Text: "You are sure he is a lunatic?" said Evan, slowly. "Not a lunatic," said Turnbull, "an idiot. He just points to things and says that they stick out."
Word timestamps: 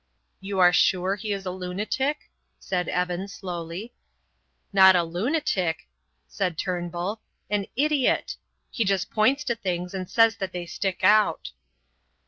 "You 0.39 0.57
are 0.57 0.73
sure 0.73 1.13
he 1.15 1.31
is 1.31 1.45
a 1.45 1.51
lunatic?" 1.51 2.31
said 2.59 2.89
Evan, 2.89 3.27
slowly. 3.27 3.93
"Not 4.73 4.95
a 4.95 5.03
lunatic," 5.03 5.87
said 6.27 6.57
Turnbull, 6.57 7.21
"an 7.51 7.67
idiot. 7.75 8.35
He 8.71 8.83
just 8.83 9.11
points 9.11 9.43
to 9.43 9.53
things 9.55 9.93
and 9.93 10.09
says 10.09 10.37
that 10.37 10.53
they 10.53 10.65
stick 10.65 11.03
out." 11.03 11.51